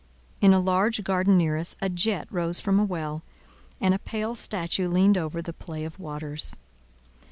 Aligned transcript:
In 0.41 0.51
a 0.51 0.59
large 0.59 1.03
garden 1.03 1.37
near 1.37 1.59
us, 1.59 1.75
a 1.79 1.87
jet 1.87 2.27
rose 2.31 2.59
from 2.59 2.79
a 2.79 2.83
well, 2.83 3.21
and 3.79 3.93
a 3.93 3.99
pale 3.99 4.33
statue 4.33 4.87
leaned 4.87 5.15
over 5.15 5.43
the 5.43 5.53
play 5.53 5.85
of 5.85 5.99
waters. 5.99 6.55